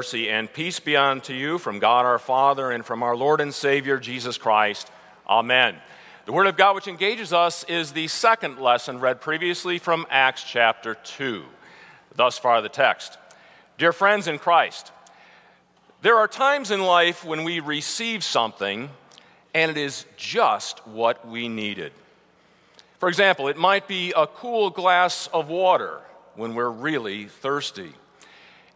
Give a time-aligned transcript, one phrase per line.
[0.00, 3.52] Mercy, and peace be unto you from God our Father and from our Lord and
[3.52, 4.90] Savior Jesus Christ.
[5.28, 5.76] Amen.
[6.24, 10.42] The Word of God which engages us is the second lesson read previously from Acts
[10.42, 11.44] chapter 2.
[12.14, 13.18] Thus far, the text.
[13.76, 14.90] Dear friends in Christ,
[16.00, 18.88] there are times in life when we receive something
[19.52, 21.92] and it is just what we needed.
[23.00, 26.00] For example, it might be a cool glass of water
[26.36, 27.92] when we're really thirsty.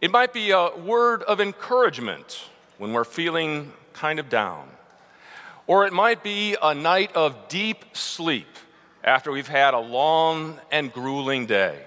[0.05, 2.43] It might be a word of encouragement
[2.77, 4.69] when we're feeling kind of down.
[5.65, 8.45] Or it might be a night of deep sleep
[9.03, 11.81] after we've had a long and grueling day.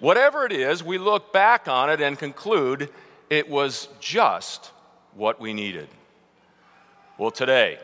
[0.00, 2.88] Whatever it is, we look back on it and conclude
[3.28, 4.72] it was just
[5.12, 5.88] what we needed.
[7.18, 7.78] Well, today,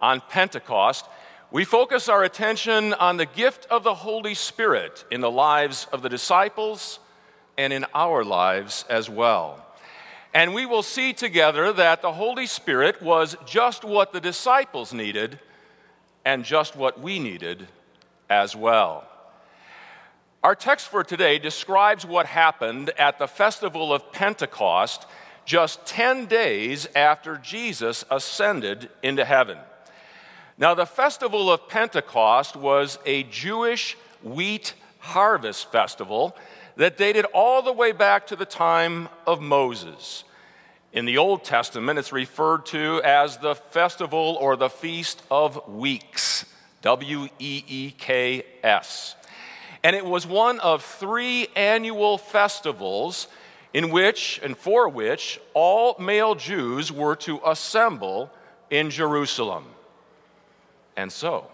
[0.00, 1.06] on Pentecost,
[1.50, 6.02] we focus our attention on the gift of the Holy Spirit in the lives of
[6.02, 7.00] the disciples
[7.56, 9.64] and in our lives as well.
[10.34, 15.38] And we will see together that the Holy Spirit was just what the disciples needed
[16.24, 17.68] and just what we needed
[18.30, 19.06] as well.
[20.42, 25.06] Our text for today describes what happened at the festival of Pentecost
[25.44, 29.58] just 10 days after Jesus ascended into heaven.
[30.58, 36.36] Now, the festival of Pentecost was a Jewish wheat harvest festival
[36.76, 40.24] that dated all the way back to the time of Moses.
[40.92, 46.44] In the Old Testament, it's referred to as the festival or the Feast of Weeks,
[46.82, 49.16] W E E K S.
[49.82, 53.28] And it was one of three annual festivals
[53.74, 58.30] in which and for which all male Jews were to assemble
[58.70, 59.64] in Jerusalem.
[60.96, 61.46] And so,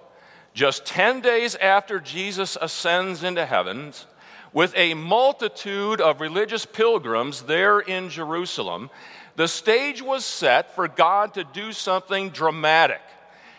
[0.52, 4.06] just 10 days after Jesus ascends into heavens,
[4.52, 8.90] with a multitude of religious pilgrims there in Jerusalem,
[9.36, 13.00] the stage was set for God to do something dramatic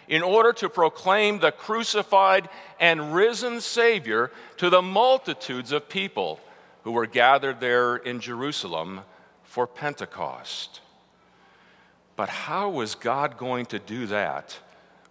[0.07, 2.49] in order to proclaim the crucified
[2.79, 6.39] and risen Savior to the multitudes of people
[6.83, 9.01] who were gathered there in Jerusalem
[9.43, 10.81] for Pentecost.
[12.15, 14.59] But how was God going to do that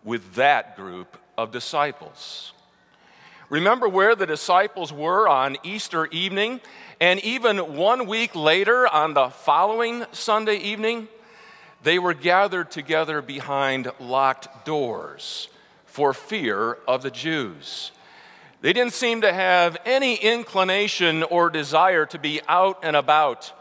[0.05, 2.53] with that group of disciples?
[3.51, 6.61] Remember where the disciples were on Easter evening,
[7.01, 11.09] and even one week later, on the following Sunday evening,
[11.83, 15.49] they were gathered together behind locked doors
[15.87, 17.93] for fear of the Jews.
[18.61, 23.53] They didn't seem to have any inclination or desire to be out and about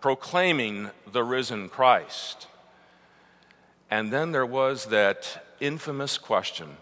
[0.00, 2.46] proclaiming the risen Christ.
[3.90, 6.76] And then there was that infamous question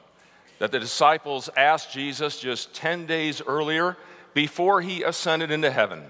[0.63, 3.97] that the disciples asked Jesus just 10 days earlier
[4.33, 6.05] before he ascended into heaven.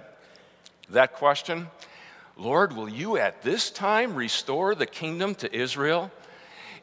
[0.91, 1.69] That question
[2.37, 6.11] Lord, will you at this time restore the kingdom to Israel?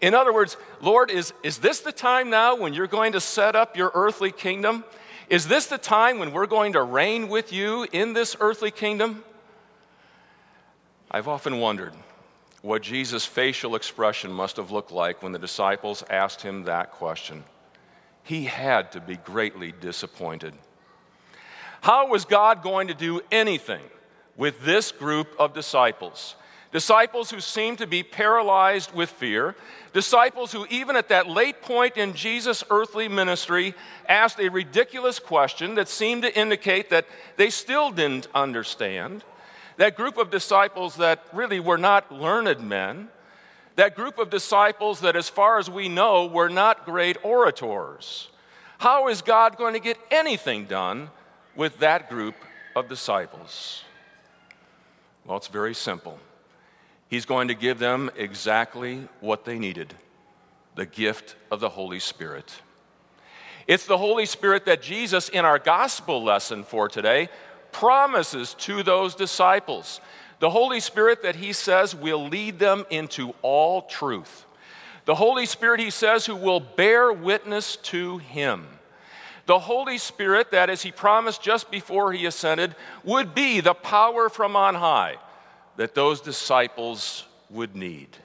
[0.02, 3.56] In other words, Lord, is, is this the time now when you're going to set
[3.56, 4.84] up your earthly kingdom?
[5.30, 9.24] Is this the time when we're going to reign with you in this earthly kingdom?
[11.12, 11.94] I've often wondered
[12.64, 17.44] what Jesus' facial expression must have looked like when the disciples asked him that question
[18.24, 20.54] he had to be greatly disappointed.
[21.82, 23.84] How was God going to do anything
[24.36, 26.36] with this group of disciples?
[26.72, 29.56] Disciples who seemed to be paralyzed with fear,
[29.92, 33.74] disciples who, even at that late point in Jesus' earthly ministry,
[34.08, 37.08] asked a ridiculous question that seemed to indicate that
[37.38, 39.24] they still didn't understand.
[39.78, 43.10] That group of disciples that really were not learned men,
[43.80, 48.28] that group of disciples that, as far as we know, were not great orators.
[48.78, 51.10] How is God going to get anything done
[51.56, 52.36] with that group
[52.76, 53.84] of disciples?
[55.26, 56.20] Well, it's very simple.
[57.08, 59.94] He's going to give them exactly what they needed
[60.76, 62.62] the gift of the Holy Spirit.
[63.66, 67.30] It's the Holy Spirit that Jesus, in our gospel lesson for today,
[67.72, 70.02] promises to those disciples.
[70.40, 74.46] The Holy Spirit that he says will lead them into all truth.
[75.06, 78.68] The Holy Spirit, he says, who will bear witness to him.
[79.48, 84.30] The Holy Spirit that, as he promised just before he ascended, would be the power
[84.30, 85.16] from on high
[85.78, 88.16] that those disciples would need.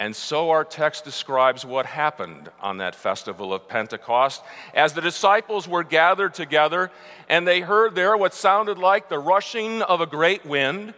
[0.00, 4.42] And so our text describes what happened on that festival of Pentecost.
[4.72, 6.90] As the disciples were gathered together
[7.28, 10.94] and they heard there what sounded like the rushing of a great wind,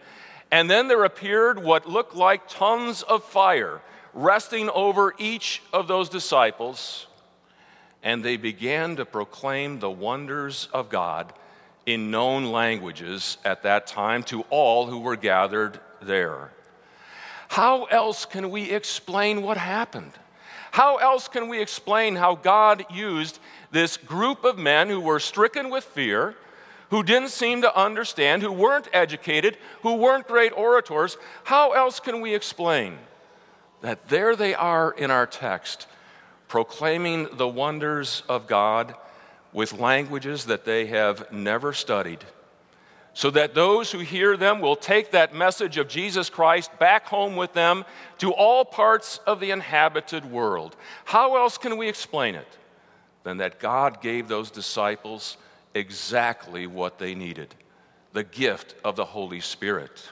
[0.51, 3.81] and then there appeared what looked like tongues of fire
[4.13, 7.07] resting over each of those disciples,
[8.03, 11.33] and they began to proclaim the wonders of God
[11.85, 16.51] in known languages at that time to all who were gathered there.
[17.47, 20.13] How else can we explain what happened?
[20.71, 23.37] How else can we explain how God used
[23.71, 26.35] this group of men who were stricken with fear,
[26.89, 31.17] who didn't seem to understand, who weren't educated, who weren't great orators?
[31.43, 32.97] How else can we explain
[33.81, 35.87] that there they are in our text,
[36.47, 38.95] proclaiming the wonders of God
[39.51, 42.25] with languages that they have never studied?
[43.13, 47.35] So that those who hear them will take that message of Jesus Christ back home
[47.35, 47.85] with them
[48.17, 50.75] to all parts of the inhabited world.
[51.05, 52.57] How else can we explain it
[53.23, 55.37] than that God gave those disciples
[55.75, 57.53] exactly what they needed
[58.13, 60.11] the gift of the Holy Spirit?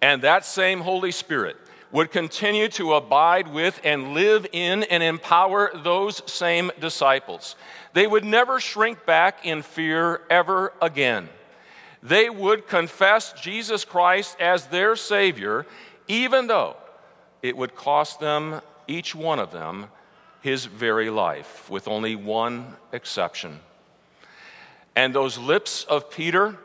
[0.00, 1.56] And that same Holy Spirit
[1.90, 7.56] would continue to abide with and live in and empower those same disciples.
[7.94, 11.28] They would never shrink back in fear ever again
[12.04, 15.64] they would confess Jesus Christ as their Savior,
[16.06, 16.76] even though
[17.42, 19.86] it would cost them, each one of them,
[20.42, 23.58] his very life, with only one exception.
[24.94, 26.56] And those lips of Peter,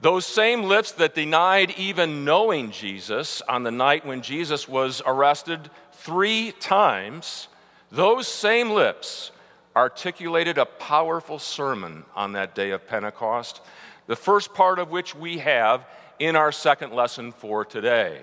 [0.00, 5.68] those same lips that denied even knowing Jesus on the night when Jesus was arrested
[5.94, 7.48] three times,
[7.90, 9.32] those same lips
[9.74, 13.60] articulated a powerful sermon on that day of Pentecost
[14.06, 15.86] the first part of which we have
[16.18, 18.22] in our second lesson for today.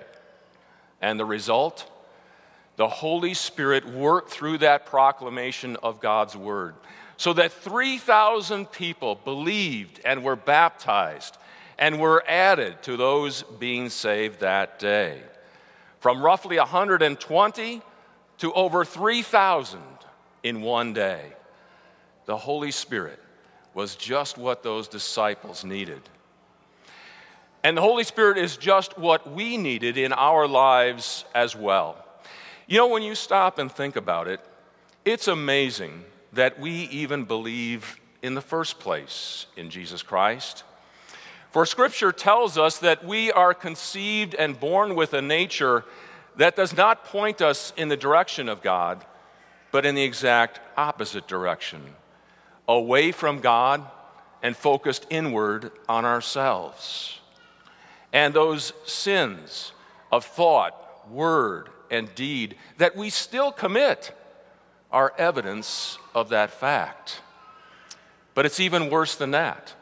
[1.00, 1.90] And the result?
[2.76, 6.74] The Holy Spirit worked through that proclamation of God's word
[7.16, 11.36] so that 3,000 people believed and were baptized
[11.78, 15.20] and were added to those being saved that day.
[16.00, 17.82] From roughly 120
[18.38, 19.80] to over 3,000
[20.42, 21.32] in one day.
[22.26, 23.20] The Holy Spirit
[23.74, 26.00] was just what those disciples needed.
[27.64, 32.04] And the Holy Spirit is just what we needed in our lives as well.
[32.66, 34.40] You know, when you stop and think about it,
[35.04, 40.64] it's amazing that we even believe in the first place in Jesus Christ.
[41.50, 45.84] For Scripture tells us that we are conceived and born with a nature
[46.36, 49.04] that does not point us in the direction of God,
[49.70, 51.94] but in the exact opposite direction
[52.68, 53.86] away from God
[54.42, 57.20] and focused inward on ourselves.
[58.12, 59.72] And those sins
[60.12, 64.12] of thought, word, and deed that we still commit
[64.92, 67.20] are evidence of that fact.
[68.34, 69.74] But it's even worse than that.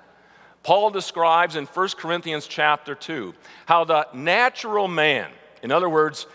[0.62, 3.34] Paul describes in 1 Corinthians chapter 2
[3.66, 5.30] how the natural man,
[5.62, 6.26] in other words,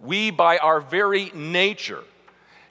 [0.00, 2.04] we by our very nature,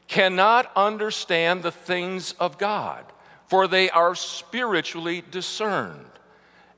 [0.07, 3.05] cannot understand the things of God
[3.53, 6.07] for they are spiritually discerned.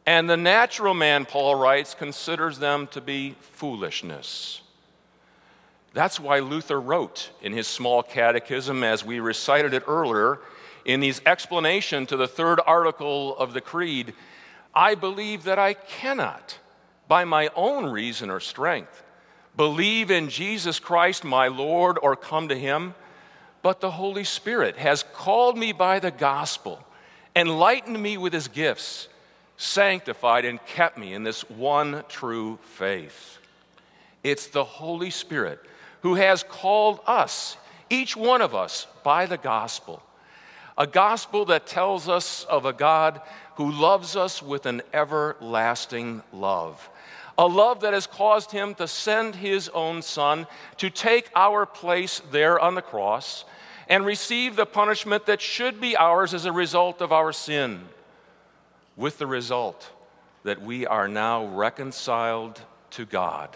[0.06, 4.62] And the natural man, Paul writes, considers them to be foolishness.
[5.94, 10.40] That's why Luther wrote in his small catechism, as we recited it earlier,
[10.84, 14.14] in his explanation to the third article of the Creed
[14.74, 16.60] I believe that I cannot,
[17.08, 19.02] by my own reason or strength,
[19.56, 22.96] believe in Jesus Christ my Lord or come to him
[23.66, 26.86] but the Holy Spirit has called me by the gospel,
[27.36, 29.08] enlightened me with his gifts,
[29.58, 33.40] sanctified and kept me in this one true faith.
[34.24, 35.60] It's the Holy Spirit
[36.04, 37.58] who has called us,
[37.90, 40.04] each one of us, by the gospel.
[40.78, 43.20] A gospel that tells us of a God
[43.56, 46.88] who loves us with an everlasting love.
[47.36, 50.46] A love that has caused him to send his own son
[50.78, 53.44] to take our place there on the cross
[53.88, 57.88] and receive the punishment that should be ours as a result of our sin,
[58.96, 59.90] with the result
[60.44, 62.62] that we are now reconciled
[62.92, 63.56] to God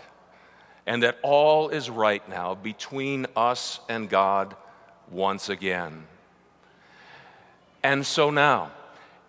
[0.85, 4.55] and that all is right now between us and God
[5.11, 6.05] once again.
[7.83, 8.71] And so now,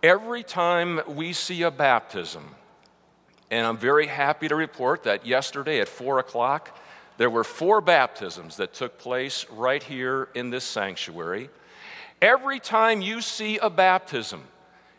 [0.03, 2.55] every time we see a baptism,
[3.51, 6.77] and I'm very happy to report that yesterday at 4 o'clock,
[7.21, 11.51] there were four baptisms that took place right here in this sanctuary.
[12.23, 14.43] Every time you see a baptism,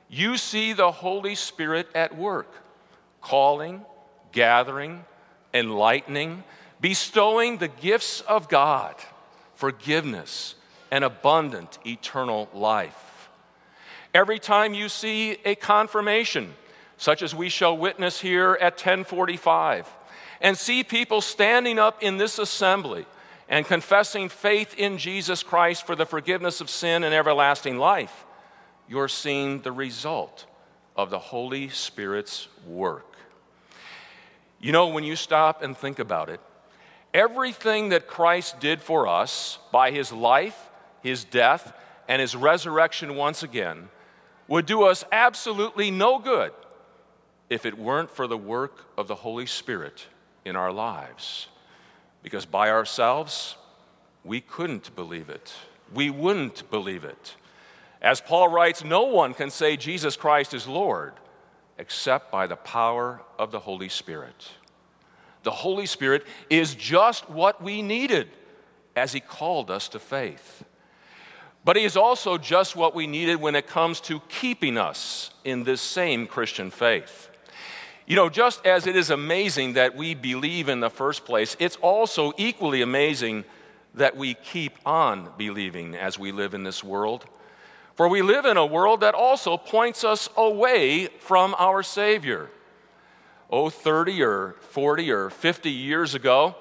[0.07, 2.53] you see the Holy Spirit at work,
[3.21, 3.83] calling,
[4.33, 5.03] gathering,
[5.51, 6.43] enlightening,
[6.79, 8.93] bestowing the gifts of God,
[9.55, 10.53] forgiveness,
[10.91, 13.31] and abundant eternal life.
[14.13, 16.53] Every time you see a confirmation,
[16.97, 19.91] such as we shall witness here at 1045,
[20.41, 23.05] and see people standing up in this assembly
[23.47, 28.25] and confessing faith in Jesus Christ for the forgiveness of sin and everlasting life,
[28.89, 30.45] you're seeing the result
[30.95, 33.15] of the Holy Spirit's work.
[34.59, 36.39] You know, when you stop and think about it,
[37.13, 40.69] everything that Christ did for us by his life,
[41.03, 41.73] his death,
[42.07, 43.89] and his resurrection once again
[44.47, 46.51] would do us absolutely no good
[47.49, 50.07] if it weren't for the work of the Holy Spirit
[50.45, 51.47] in our lives.
[52.23, 53.55] Because by ourselves,
[54.23, 55.53] we couldn't believe it.
[55.93, 57.35] We wouldn't believe it.
[58.01, 61.13] As Paul writes, no one can say Jesus Christ is Lord
[61.77, 64.51] except by the power of the Holy Spirit.
[65.43, 68.29] The Holy Spirit is just what we needed
[68.95, 70.63] as He called us to faith.
[71.65, 75.63] But He is also just what we needed when it comes to keeping us in
[75.63, 77.30] this same Christian faith.
[78.11, 81.77] You know, just as it is amazing that we believe in the first place, it's
[81.77, 83.45] also equally amazing
[83.93, 87.23] that we keep on believing as we live in this world.
[87.95, 92.49] For we live in a world that also points us away from our Savior.
[93.49, 96.57] Oh, 30 or 40 or 50 years ago,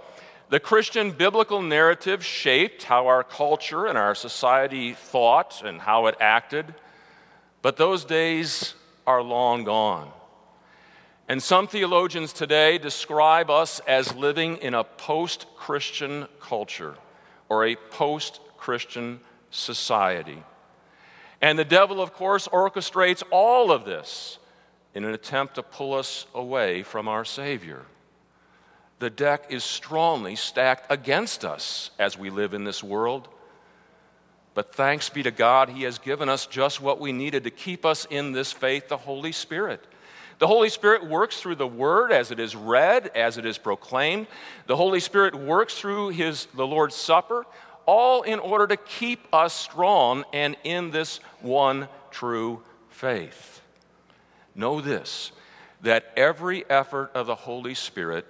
[0.50, 6.14] the Christian biblical narrative shaped how our culture and our society thought and how it
[6.21, 6.73] acted.
[7.61, 10.12] But those days are long gone.
[11.30, 16.96] And some theologians today describe us as living in a post Christian culture
[17.49, 20.42] or a post Christian society.
[21.40, 24.40] And the devil, of course, orchestrates all of this
[24.92, 27.84] in an attempt to pull us away from our Savior.
[28.99, 33.28] The deck is strongly stacked against us as we live in this world.
[34.54, 37.87] But thanks be to God, He has given us just what we needed to keep
[37.87, 39.87] us in this faith the Holy Spirit.
[40.40, 44.26] The Holy Spirit works through the Word as it is read, as it is proclaimed.
[44.66, 47.44] The Holy Spirit works through his, the Lord's Supper,
[47.85, 53.61] all in order to keep us strong and in this one true faith.
[54.54, 55.32] Know this
[55.82, 58.26] that every effort of the Holy Spirit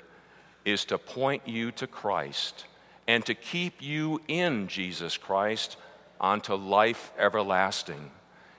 [0.64, 2.64] is to point you to Christ
[3.06, 5.76] and to keep you in Jesus Christ
[6.20, 8.10] unto life everlasting.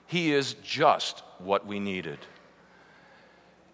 [0.07, 2.19] He is just what we needed.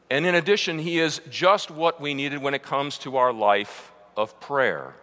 [0.10, 3.92] And in addition, He is just what we needed when it comes to our life
[4.16, 4.94] of prayer.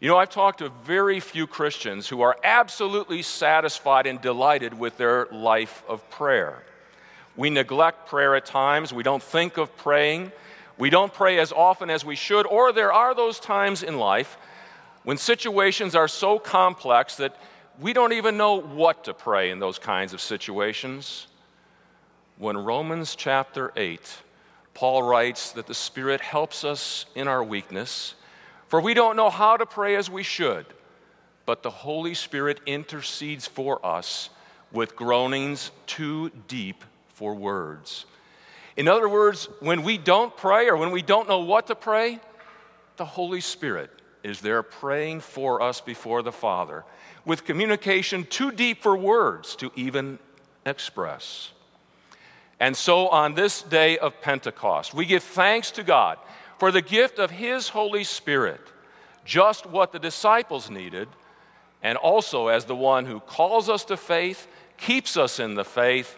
[0.00, 4.98] You know, I've talked to very few Christians who are absolutely satisfied and delighted with
[4.98, 6.62] their life of prayer.
[7.36, 10.30] We neglect prayer at times, we don't think of praying,
[10.76, 14.36] we don't pray as often as we should, or there are those times in life
[15.04, 17.36] when situations are so complex that
[17.80, 21.26] we don't even know what to pray in those kinds of situations
[22.38, 24.00] when Romans chapter 8,
[24.74, 28.14] Paul writes that the Spirit helps us in our weakness,
[28.68, 30.66] for we don't know how to pray as we should,
[31.46, 34.30] but the Holy Spirit intercedes for us
[34.72, 38.06] with groanings too deep for words.
[38.76, 42.18] In other words, when we don't pray or when we don't know what to pray,
[42.96, 43.90] the Holy Spirit
[44.24, 46.84] is there praying for us before the Father
[47.24, 50.18] with communication too deep for words to even
[50.66, 51.53] express.
[52.64, 56.16] And so on this day of Pentecost, we give thanks to God
[56.58, 58.62] for the gift of His Holy Spirit,
[59.26, 61.08] just what the disciples needed,
[61.82, 64.46] and also as the one who calls us to faith,
[64.78, 66.16] keeps us in the faith,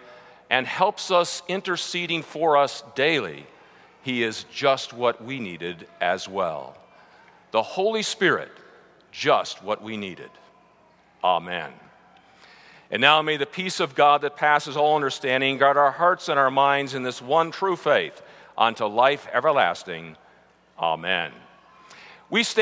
[0.49, 3.45] and helps us interceding for us daily.
[4.03, 6.77] He is just what we needed as well.
[7.51, 8.53] The Holy Spirit,
[9.11, 10.31] just what we needed.
[11.25, 11.73] Amen.
[12.91, 16.39] And now may the peace of God that passes all understanding guard our hearts and
[16.39, 18.23] our minds in this one true faith
[18.57, 20.17] unto life everlasting.
[20.79, 21.33] Amen.
[22.31, 22.55] We stand